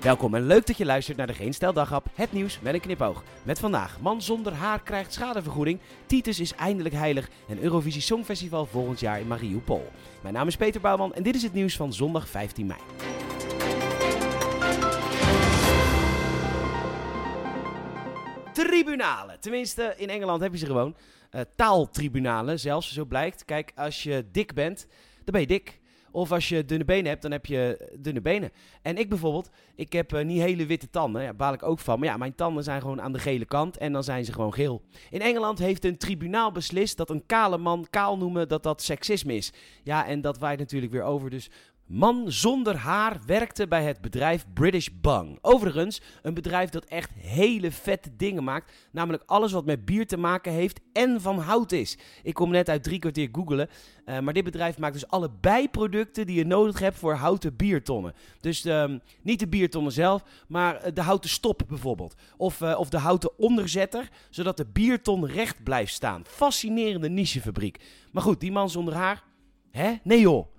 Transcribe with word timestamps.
Welkom 0.00 0.34
en 0.34 0.46
leuk 0.46 0.66
dat 0.66 0.76
je 0.76 0.84
luistert 0.84 1.16
naar 1.16 1.26
de 1.26 1.32
Geen 1.32 1.52
Stel 1.52 1.74
het 2.14 2.32
nieuws 2.32 2.60
met 2.60 2.74
een 2.74 2.80
knipoog. 2.80 3.22
Met 3.42 3.58
vandaag, 3.58 4.00
man 4.00 4.22
zonder 4.22 4.52
haar 4.52 4.82
krijgt 4.82 5.12
schadevergoeding, 5.12 5.80
Titus 6.06 6.40
is 6.40 6.54
eindelijk 6.54 6.94
heilig 6.94 7.28
en 7.48 7.62
Eurovisie 7.62 8.00
Songfestival 8.00 8.66
volgend 8.66 9.00
jaar 9.00 9.20
in 9.20 9.26
Mariupol. 9.26 9.88
Mijn 10.22 10.34
naam 10.34 10.46
is 10.46 10.56
Peter 10.56 10.80
Bouwman 10.80 11.14
en 11.14 11.22
dit 11.22 11.34
is 11.34 11.42
het 11.42 11.52
nieuws 11.52 11.76
van 11.76 11.92
zondag 11.92 12.28
15 12.28 12.66
mei. 12.66 12.80
Tribunalen, 18.52 19.40
tenminste 19.40 19.94
in 19.96 20.08
Engeland 20.10 20.40
heb 20.40 20.52
je 20.52 20.58
ze 20.58 20.66
gewoon. 20.66 20.96
Uh, 21.30 21.40
taaltribunalen 21.56 22.60
zelfs, 22.60 22.92
zo 22.92 23.04
blijkt. 23.04 23.44
Kijk, 23.44 23.72
als 23.74 24.02
je 24.02 24.26
dik 24.32 24.54
bent, 24.54 24.86
dan 25.24 25.32
ben 25.32 25.40
je 25.40 25.46
dik. 25.46 25.78
Of 26.18 26.32
als 26.32 26.48
je 26.48 26.64
dunne 26.64 26.84
benen 26.84 27.06
hebt, 27.06 27.22
dan 27.22 27.30
heb 27.30 27.46
je 27.46 27.90
dunne 27.98 28.20
benen. 28.20 28.50
En 28.82 28.96
ik 28.96 29.08
bijvoorbeeld, 29.08 29.50
ik 29.74 29.92
heb 29.92 30.12
uh, 30.12 30.24
niet 30.24 30.40
hele 30.40 30.66
witte 30.66 30.90
tanden. 30.90 31.22
Ja, 31.22 31.34
baal 31.34 31.52
ik 31.52 31.62
ook 31.62 31.78
van. 31.78 31.98
Maar 31.98 32.08
ja, 32.08 32.16
mijn 32.16 32.34
tanden 32.34 32.64
zijn 32.64 32.80
gewoon 32.80 33.02
aan 33.02 33.12
de 33.12 33.18
gele 33.18 33.44
kant 33.44 33.76
en 33.76 33.92
dan 33.92 34.04
zijn 34.04 34.24
ze 34.24 34.32
gewoon 34.32 34.54
geel. 34.54 34.82
In 35.10 35.20
Engeland 35.20 35.58
heeft 35.58 35.84
een 35.84 35.98
tribunaal 35.98 36.52
beslist 36.52 36.96
dat 36.96 37.10
een 37.10 37.26
kale 37.26 37.58
man 37.58 37.86
kaal 37.90 38.18
noemen 38.18 38.48
dat 38.48 38.62
dat 38.62 38.82
seksisme 38.82 39.34
is. 39.34 39.52
Ja, 39.82 40.06
en 40.06 40.20
dat 40.20 40.38
waait 40.38 40.58
natuurlijk 40.58 40.92
weer 40.92 41.02
over. 41.02 41.30
Dus 41.30 41.50
Man 41.88 42.32
zonder 42.32 42.76
haar 42.76 43.20
werkte 43.26 43.68
bij 43.68 43.84
het 43.84 44.00
bedrijf 44.00 44.46
British 44.54 44.88
Bung. 45.00 45.38
Overigens, 45.40 46.00
een 46.22 46.34
bedrijf 46.34 46.70
dat 46.70 46.84
echt 46.84 47.10
hele 47.14 47.70
vette 47.70 48.16
dingen 48.16 48.44
maakt. 48.44 48.72
Namelijk 48.92 49.22
alles 49.26 49.52
wat 49.52 49.64
met 49.64 49.84
bier 49.84 50.06
te 50.06 50.16
maken 50.16 50.52
heeft 50.52 50.80
en 50.92 51.20
van 51.20 51.38
hout 51.38 51.72
is. 51.72 51.98
Ik 52.22 52.34
kom 52.34 52.50
net 52.50 52.68
uit 52.68 52.82
drie 52.82 52.98
kwartier 52.98 53.28
googelen. 53.32 53.68
Uh, 54.06 54.18
maar 54.18 54.32
dit 54.32 54.44
bedrijf 54.44 54.78
maakt 54.78 54.92
dus 54.92 55.08
alle 55.08 55.30
bijproducten 55.40 56.26
die 56.26 56.36
je 56.36 56.46
nodig 56.46 56.78
hebt 56.78 56.98
voor 56.98 57.14
houten 57.14 57.56
biertonnen. 57.56 58.14
Dus 58.40 58.66
uh, 58.66 58.84
niet 59.22 59.40
de 59.40 59.48
biertonnen 59.48 59.92
zelf, 59.92 60.24
maar 60.48 60.76
eh, 60.76 60.94
de 60.94 61.02
houten 61.02 61.30
stop 61.30 61.62
bijvoorbeeld. 61.68 62.14
Of, 62.36 62.60
uh, 62.60 62.78
of 62.78 62.88
de 62.88 62.98
houten 62.98 63.38
onderzetter, 63.38 64.08
zodat 64.30 64.56
de 64.56 64.66
bierton 64.66 65.26
recht 65.26 65.62
blijft 65.62 65.92
staan. 65.92 66.22
Fascinerende 66.26 67.08
nichefabriek. 67.08 67.80
Maar 68.12 68.22
goed, 68.22 68.40
die 68.40 68.52
man 68.52 68.70
zonder 68.70 68.94
haar? 68.94 69.22
Hè? 69.70 69.94
Nee 70.02 70.20
joh. 70.20 70.56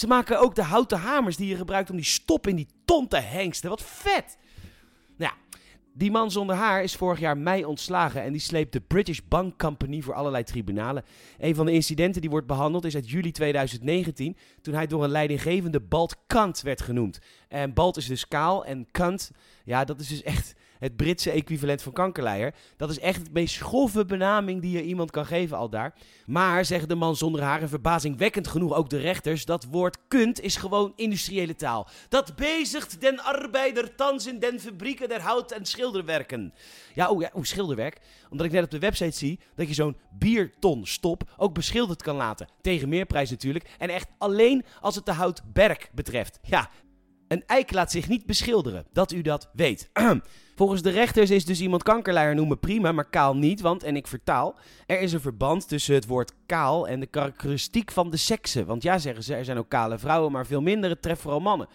Ze 0.00 0.06
maken 0.06 0.40
ook 0.40 0.54
de 0.54 0.62
houten 0.62 0.98
hamers 0.98 1.36
die 1.36 1.48
je 1.48 1.56
gebruikt 1.56 1.90
om 1.90 1.96
die 1.96 2.04
stop 2.04 2.46
in 2.46 2.56
die 2.56 2.66
ton 2.84 3.08
te 3.08 3.16
hengsten. 3.16 3.70
Wat 3.70 3.82
vet! 3.82 4.38
Nou 5.16 5.32
ja, 5.32 5.56
die 5.92 6.10
man 6.10 6.30
zonder 6.30 6.56
haar 6.56 6.82
is 6.82 6.96
vorig 6.96 7.18
jaar 7.18 7.38
mei 7.38 7.64
ontslagen 7.64 8.22
en 8.22 8.32
die 8.32 8.40
sleept 8.40 8.72
de 8.72 8.80
British 8.80 9.18
Bank 9.28 9.58
Company 9.58 10.00
voor 10.00 10.14
allerlei 10.14 10.44
tribunalen. 10.44 11.04
Een 11.38 11.54
van 11.54 11.66
de 11.66 11.72
incidenten 11.72 12.20
die 12.20 12.30
wordt 12.30 12.46
behandeld 12.46 12.84
is 12.84 12.94
uit 12.94 13.10
juli 13.10 13.30
2019, 13.30 14.36
toen 14.60 14.74
hij 14.74 14.86
door 14.86 15.04
een 15.04 15.10
leidinggevende 15.10 15.80
Balt 15.80 16.16
Kant 16.26 16.60
werd 16.60 16.80
genoemd. 16.80 17.18
En 17.48 17.74
Balt 17.74 17.96
is 17.96 18.06
dus 18.06 18.28
kaal 18.28 18.64
en 18.64 18.86
Kant, 18.90 19.30
ja, 19.64 19.84
dat 19.84 20.00
is 20.00 20.08
dus 20.08 20.22
echt 20.22 20.54
het 20.80 20.96
Britse 20.96 21.30
equivalent 21.30 21.82
van 21.82 21.92
kankerleier. 21.92 22.54
Dat 22.76 22.90
is 22.90 22.98
echt 22.98 23.24
de 23.24 23.30
meest 23.32 23.54
schoffe 23.54 24.04
benaming 24.04 24.60
die 24.60 24.76
je 24.76 24.82
iemand 24.82 25.10
kan 25.10 25.26
geven 25.26 25.56
al 25.56 25.70
daar. 25.70 25.94
Maar, 26.26 26.64
zeggen 26.64 26.88
de 26.88 26.94
man 26.94 27.16
zonder 27.16 27.42
haar 27.42 27.60
en 27.60 27.68
verbazingwekkend 27.68 28.48
genoeg 28.48 28.74
ook 28.74 28.90
de 28.90 28.98
rechters, 28.98 29.44
dat 29.44 29.66
woord 29.70 29.98
kunt 30.08 30.40
is 30.40 30.56
gewoon 30.56 30.92
industriële 30.96 31.54
taal. 31.54 31.88
Dat 32.08 32.36
bezigt 32.36 33.00
den 33.00 33.20
arbeider 33.20 33.94
thans 33.94 34.26
in 34.26 34.38
den 34.38 34.60
fabrieken 34.60 35.08
der 35.08 35.20
hout- 35.20 35.52
en 35.52 35.66
schilderwerken. 35.66 36.54
Ja, 36.94 37.08
oh 37.10 37.20
ja, 37.20 37.30
oh, 37.32 37.42
schilderwerk. 37.42 38.00
Omdat 38.30 38.46
ik 38.46 38.52
net 38.52 38.64
op 38.64 38.70
de 38.70 38.78
website 38.78 39.16
zie 39.16 39.40
dat 39.54 39.68
je 39.68 39.74
zo'n 39.74 39.96
bierton 40.18 40.86
stop 40.86 41.22
ook 41.36 41.54
beschilderd 41.54 42.02
kan 42.02 42.16
laten. 42.16 42.48
Tegen 42.60 42.88
meerprijs 42.88 43.30
natuurlijk. 43.30 43.70
En 43.78 43.88
echt 43.88 44.08
alleen 44.18 44.64
als 44.80 44.94
het 44.94 45.06
de 45.06 45.12
houtberk 45.12 45.90
betreft. 45.94 46.38
Ja, 46.42 46.70
een 47.30 47.42
eik 47.46 47.72
laat 47.72 47.90
zich 47.90 48.08
niet 48.08 48.26
beschilderen, 48.26 48.86
dat 48.92 49.12
u 49.12 49.22
dat 49.22 49.50
weet. 49.52 49.90
Volgens 50.56 50.82
de 50.82 50.90
rechters 50.90 51.30
is 51.30 51.44
dus 51.44 51.60
iemand 51.60 51.82
kankerleier 51.82 52.34
noemen 52.34 52.58
prima, 52.58 52.92
maar 52.92 53.08
kaal 53.08 53.36
niet, 53.36 53.60
want, 53.60 53.82
en 53.82 53.96
ik 53.96 54.06
vertaal, 54.06 54.54
er 54.86 55.00
is 55.00 55.12
een 55.12 55.20
verband 55.20 55.68
tussen 55.68 55.94
het 55.94 56.06
woord 56.06 56.32
kaal 56.46 56.88
en 56.88 57.00
de 57.00 57.06
karakteristiek 57.06 57.90
van 57.90 58.10
de 58.10 58.16
seksen. 58.16 58.66
Want 58.66 58.82
ja, 58.82 58.98
zeggen 58.98 59.22
ze, 59.22 59.34
er 59.34 59.44
zijn 59.44 59.58
ook 59.58 59.68
kale 59.68 59.98
vrouwen, 59.98 60.32
maar 60.32 60.46
veel 60.46 60.60
minder, 60.60 60.90
het 60.90 61.02
treft 61.02 61.20
vooral 61.20 61.40
mannen. 61.40 61.68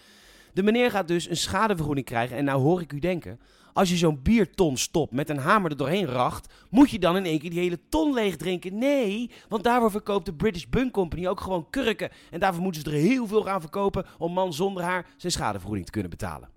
De 0.54 0.64
meneer 0.64 0.92
gaat 0.92 1.08
dus 1.08 1.30
een 1.30 1.38
schadevergoeding 1.38 2.06
krijgen 2.06 2.38
en 2.38 2.46
nou 2.46 2.62
hoor 2.62 2.82
ik 2.82 2.94
u 2.94 3.00
denken, 3.00 3.40
als 3.76 3.90
je 3.90 3.98
zo'n 3.98 4.22
bierton 4.22 4.78
stopt 4.78 5.12
met 5.12 5.30
een 5.30 5.38
hamer 5.38 5.72
er 5.72 5.78
doorheen 5.78 6.06
racht, 6.06 6.54
moet 6.70 6.90
je 6.90 7.00
dan 7.00 7.16
in 7.16 7.26
één 7.26 7.40
keer 7.40 7.50
die 7.50 7.60
hele 7.60 7.80
ton 7.90 8.14
leeg 8.14 8.36
drinken? 8.36 8.78
Nee, 8.78 9.32
want 9.50 9.64
daarvoor 9.64 9.92
verkoopt 9.92 10.26
de 10.26 10.34
British 10.34 10.66
Bunk 10.70 10.94
Company 10.94 11.28
ook 11.28 11.40
gewoon 11.40 11.70
kurken. 11.70 12.10
En 12.32 12.40
daarvoor 12.40 12.64
moeten 12.64 12.82
ze 12.82 12.88
er 12.88 12.96
heel 12.96 13.28
veel 13.28 13.44
gaan 13.44 13.62
verkopen 13.62 14.06
om 14.18 14.34
man 14.34 14.54
zonder 14.54 14.84
haar 14.84 15.06
zijn 15.18 15.32
schadevergoeding 15.32 15.86
te 15.86 15.92
kunnen 15.92 16.10
betalen. 16.10 16.50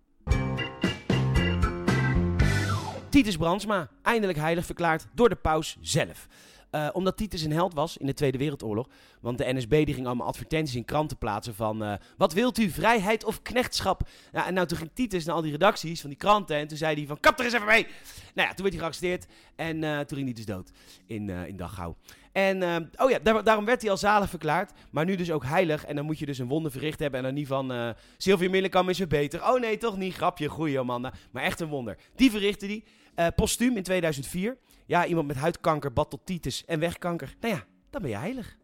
Titus 3.09 3.37
Brandsma, 3.37 3.89
eindelijk 4.03 4.39
heilig 4.39 4.67
verklaard 4.67 5.07
door 5.15 5.29
de 5.29 5.37
paus 5.37 5.77
zelf. 5.81 6.27
Uh, 6.71 6.89
omdat 6.93 7.17
Titus 7.17 7.43
een 7.43 7.53
held 7.53 7.75
was 7.75 7.97
in 7.97 8.07
de 8.07 8.15
Tweede 8.15 8.39
Wereldoorlog. 8.39 8.89
Want 9.21 9.39
de 9.39 9.53
NSB 9.53 9.85
die 9.85 9.95
ging 9.95 10.07
allemaal 10.07 10.27
advertenties 10.27 10.77
in 10.77 10.85
kranten 10.85 11.19
plaatsen 11.19 11.55
van... 11.55 11.83
Uh, 11.83 11.93
wat 12.17 12.33
wilt 12.33 12.59
u, 12.59 12.71
vrijheid 12.71 13.25
of 13.25 13.43
knechtschap? 13.43 14.09
En 14.33 14.55
nou 14.55 14.67
toen 14.67 14.79
ging 14.79 14.91
Titus 14.95 15.25
naar 15.25 15.35
al 15.35 15.43
die 15.43 15.53
redacties 15.53 16.01
van 16.01 16.11
die 16.11 16.19
kranten... 16.19 16.57
en 16.57 16.69
toen 16.69 16.77
zei 16.77 16.97
hij 16.97 17.07
van, 17.07 17.21
kap 17.21 17.39
er 17.39 17.45
eens 17.45 17.55
even 17.55 17.67
mee! 17.67 17.87
Nou 18.35 18.49
ja, 18.49 18.55
toen 18.55 18.65
werd 18.65 18.69
hij 18.69 18.79
gearresteerd 18.79 19.27
en 19.57 19.83
uh, 19.83 19.99
toen 19.99 20.17
ging 20.17 20.25
hij 20.25 20.33
dus 20.33 20.47
dood 20.47 20.71
in, 21.07 21.31
in 21.31 21.57
Dachau. 21.57 21.95
En 22.33 22.91
oh 22.97 23.11
ja, 23.11 23.19
daar, 23.23 23.45
daarom 23.45 23.65
werd 23.65 23.83
hij 23.83 23.91
al 23.91 23.97
zalig 23.97 24.31
verklaard. 24.31 24.73
Maar 24.91 25.05
nu 25.05 25.17
dus 25.17 25.31
ook 25.31 25.45
heilig. 25.45 25.85
En 25.85 25.97
dan 25.97 26.05
moet 26.05 26.19
je 26.19 26.27
dus 26.27 26.39
een 26.39 26.49
wonder 26.49 26.73
verricht 26.73 26.99
hebben. 26.99 27.19
En 27.19 27.27
dan 27.27 27.35
niet 27.35 27.47
van 27.47 27.73
uh, 27.73 27.91
Sylvia 28.17 28.51
Millekam 28.51 28.89
is 28.89 28.99
weer 28.99 29.07
beter. 29.07 29.49
Oh 29.49 29.61
nee, 29.61 29.77
toch 29.77 29.97
niet. 29.97 30.15
Grapje, 30.15 30.49
goeie 30.49 30.79
Amanda. 30.79 31.13
Maar 31.31 31.43
echt 31.43 31.61
een 31.61 31.69
wonder. 31.69 31.97
Die 32.17 32.31
verrichtte. 32.31 32.83
Uh, 33.19 33.27
postuum 33.37 33.77
in 33.77 33.83
2004. 33.83 34.57
Ja, 34.89 35.07
iemand 35.07 35.27
met 35.27 35.37
huidkanker, 35.37 35.93
batteltitis 35.93 36.65
en 36.65 36.81
wegkanker. 36.81 37.37
Nou 37.41 37.55
ja, 37.55 37.65
dan 37.91 38.03
ben 38.03 38.11
je 38.11 38.17
heilig. 38.17 38.57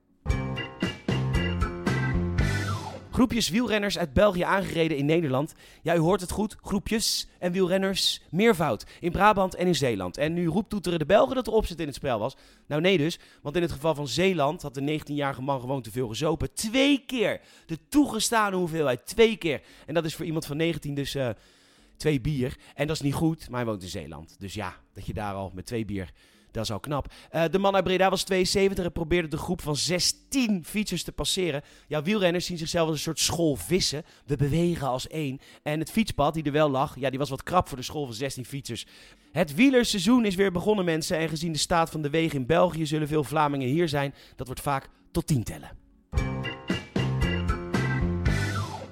Groepjes 3.11 3.49
wielrenners 3.49 3.99
uit 3.99 4.13
België 4.13 4.43
aangereden 4.43 4.97
in 4.97 5.05
Nederland. 5.05 5.55
Ja, 5.83 5.95
u 5.95 5.99
hoort 5.99 6.21
het 6.21 6.31
goed. 6.31 6.57
Groepjes 6.63 7.29
en 7.39 7.53
wielrenners 7.53 8.23
meervoud. 8.31 8.87
In 9.01 9.13
Brabant 9.13 9.55
en 9.55 9.67
in 9.67 9.75
Zeeland. 9.75 10.17
En 10.17 10.33
nu 10.33 10.47
roept 10.47 10.71
toeteren 10.71 10.99
de 10.99 11.07
Belgen 11.07 11.35
dat 11.35 11.47
er 11.47 11.53
opzet 11.53 11.81
in 11.81 11.87
het 11.87 11.95
spel 11.95 12.19
was. 12.19 12.37
Nou 12.67 12.81
nee 12.81 12.99
dus, 12.99 13.19
want 13.43 13.57
in 13.57 13.63
het 13.63 13.73
geval 13.73 13.95
van 13.95 14.09
Zeeland 14.09 14.63
had 14.63 14.75
de 14.75 15.01
19-jarige 15.01 15.43
man 15.43 15.61
gewoon 15.61 15.83
te 15.83 15.91
veel 15.91 16.09
gezopen. 16.09 16.55
Twee 16.55 17.03
keer 17.07 17.41
de 17.67 17.79
toegestane 17.89 18.57
hoeveelheid. 18.57 19.07
Twee 19.07 19.37
keer. 19.37 19.61
En 19.87 19.95
dat 19.95 20.05
is 20.05 20.15
voor 20.15 20.27
iemand 20.27 20.47
van 20.47 20.57
19 20.57 20.95
dus... 20.95 21.15
Uh, 21.15 21.29
twee 21.97 22.21
bier. 22.21 22.59
En 22.75 22.87
dat 22.87 22.97
is 22.97 23.03
niet 23.03 23.15
goed, 23.15 23.49
maar 23.49 23.61
hij 23.61 23.69
woont 23.69 23.83
in 23.83 23.89
Zeeland. 23.89 24.37
Dus 24.39 24.55
ja, 24.55 24.77
dat 24.93 25.07
je 25.07 25.15
daar 25.15 25.35
al 25.35 25.51
met 25.55 25.67
twee 25.67 25.85
bier 25.85 26.13
dat 26.55 26.65
is 26.65 26.71
al 26.71 26.81
knap. 26.81 27.13
Uh, 27.33 27.45
de 27.51 27.59
man 27.59 27.75
uit 27.75 27.85
Breda 27.85 28.11
was 28.11 28.23
72 28.23 28.85
en 28.85 28.93
probeerde 28.93 29.29
de 29.29 29.37
groep 29.37 29.61
van 29.61 29.77
16 29.77 30.65
fietsers 30.65 31.03
te 31.03 31.13
passeren. 31.13 31.63
Ja, 31.87 32.03
wielrenners 32.03 32.47
zien 32.47 32.59
zichzelf 32.59 32.87
als 32.87 32.97
een 32.97 33.03
soort 33.03 33.19
school 33.19 33.57
vissen. 33.57 34.05
We 34.27 34.37
bewegen 34.37 34.87
als 34.87 35.09
één. 35.09 35.41
En 35.63 35.79
het 35.79 35.91
fietspad 35.91 36.35
die 36.35 36.43
er 36.43 36.53
wel 36.53 36.71
lag, 36.71 36.97
ja, 36.99 37.11
die 37.11 37.19
was 37.19 37.31
wat 37.31 37.43
krap 37.43 37.69
voor 37.69 37.77
de 37.77 37.83
school 37.83 38.05
van 38.05 38.15
16 38.15 38.45
fietsers. 38.45 38.87
Het 39.33 39.55
wielerseizoen 39.55 40.25
is 40.25 40.35
weer 40.35 40.53
begonnen, 40.53 40.85
mensen. 40.85 41.19
En 41.19 41.29
gezien 41.29 41.53
de 41.53 41.59
staat 41.59 41.91
van 41.91 42.03
de 42.03 42.11
wegen 42.11 42.39
in 42.39 42.47
België 42.47 42.87
zullen 42.87 43.09
veel 43.09 43.25
Vlamingen 43.25 43.69
hier 43.69 43.89
zijn. 43.89 44.15
Dat 44.37 44.47
wordt 44.47 44.63
vaak 44.63 44.89
tot 45.11 45.27
10 45.27 45.45
tellen. 45.45 45.71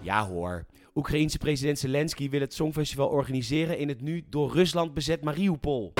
Ja 0.01 0.27
hoor. 0.27 0.67
Oekraïense 0.95 1.39
president 1.39 1.79
Zelensky 1.79 2.31
wil 2.31 2.41
het 2.41 2.55
Songfestival 2.55 3.09
organiseren 3.09 3.79
in 3.79 3.89
het 3.89 4.01
nu 4.01 4.25
door 4.29 4.53
Rusland 4.53 4.95
bezet 4.95 5.25
Mariupol. 5.25 5.93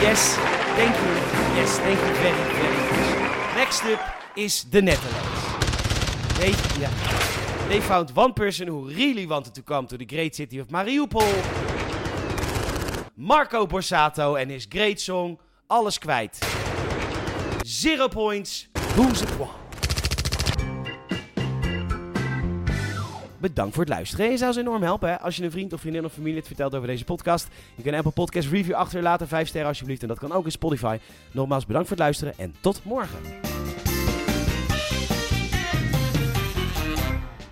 Yes, 0.00 0.34
thank 0.76 0.94
you. 0.94 1.14
Yes, 1.56 1.74
thank 1.76 1.98
you 1.98 2.14
very, 2.14 2.42
very 2.52 2.76
much. 2.76 3.54
Next 3.54 3.84
up 3.84 4.00
is 4.34 4.64
the 4.70 4.80
Netherlands. 4.80 5.40
They, 6.38 6.80
yeah. 6.80 6.90
they 7.68 7.80
found 7.80 8.12
one 8.14 8.32
person 8.32 8.68
who 8.68 8.88
really 8.88 9.26
wanted 9.26 9.54
to 9.54 9.62
come 9.62 9.86
to 9.86 9.96
the 9.96 10.04
great 10.04 10.34
city 10.34 10.58
of 10.58 10.66
Mariupol. 10.68 11.32
Marco 13.14 13.66
Borsato 13.66 14.34
en 14.34 14.48
his 14.48 14.66
great 14.68 15.00
song 15.00 15.38
Alles 15.66 15.98
kwijt. 15.98 16.38
Zero 17.66 18.08
points, 18.08 18.68
who's 18.94 19.20
it 19.22 19.38
one? 19.38 19.67
Bedankt 23.48 23.74
voor 23.74 23.84
het 23.84 23.92
luisteren. 23.92 24.30
Je 24.30 24.36
zou 24.36 24.52
ze 24.52 24.60
enorm 24.60 24.82
helpen 24.82 25.20
als 25.20 25.36
je 25.36 25.44
een 25.44 25.50
vriend 25.50 25.72
of 25.72 25.80
vriendin 25.80 26.04
of 26.04 26.12
familie 26.12 26.36
het 26.36 26.46
vertelt 26.46 26.74
over 26.74 26.86
deze 26.86 27.04
podcast. 27.04 27.48
Je 27.74 27.82
kan 27.82 27.92
een 27.92 27.98
Apple 27.98 28.12
Podcast 28.12 28.48
review 28.48 28.74
achterlaten, 28.74 29.28
5 29.28 29.48
sterren 29.48 29.68
alsjeblieft. 29.68 30.02
En 30.02 30.08
dat 30.08 30.18
kan 30.18 30.32
ook 30.32 30.44
in 30.44 30.50
Spotify. 30.50 30.98
Nogmaals 31.32 31.66
bedankt 31.66 31.88
voor 31.88 31.96
het 31.96 32.04
luisteren 32.04 32.34
en 32.36 32.54
tot 32.60 32.80
morgen. 32.84 33.47